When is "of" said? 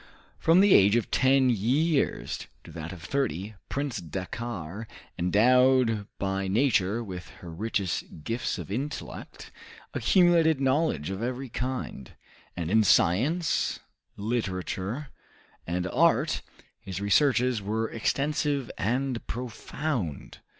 0.95-1.11, 2.91-3.03, 8.57-8.71, 11.11-11.21